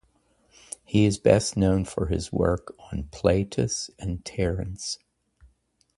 [0.83, 4.97] He is best known for his work on Plautus and Terence.